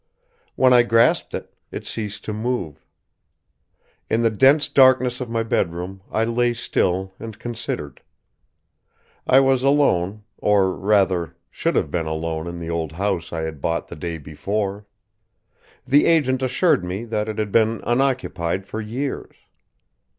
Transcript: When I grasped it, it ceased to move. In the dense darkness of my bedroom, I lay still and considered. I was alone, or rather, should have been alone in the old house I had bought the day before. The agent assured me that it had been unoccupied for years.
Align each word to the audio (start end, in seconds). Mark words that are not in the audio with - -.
When 0.55 0.73
I 0.73 0.81
grasped 0.81 1.35
it, 1.35 1.53
it 1.69 1.85
ceased 1.85 2.25
to 2.25 2.33
move. 2.33 2.87
In 4.09 4.23
the 4.23 4.31
dense 4.31 4.67
darkness 4.67 5.21
of 5.21 5.29
my 5.29 5.43
bedroom, 5.43 6.01
I 6.09 6.23
lay 6.23 6.55
still 6.55 7.13
and 7.19 7.37
considered. 7.37 8.01
I 9.27 9.39
was 9.41 9.61
alone, 9.61 10.23
or 10.39 10.73
rather, 10.75 11.35
should 11.51 11.75
have 11.75 11.91
been 11.91 12.07
alone 12.07 12.47
in 12.47 12.57
the 12.57 12.71
old 12.71 12.93
house 12.93 13.31
I 13.31 13.41
had 13.41 13.61
bought 13.61 13.89
the 13.89 13.95
day 13.95 14.17
before. 14.17 14.87
The 15.85 16.07
agent 16.07 16.41
assured 16.41 16.83
me 16.83 17.05
that 17.05 17.29
it 17.29 17.37
had 17.37 17.51
been 17.51 17.79
unoccupied 17.85 18.65
for 18.65 18.81
years. 18.81 19.35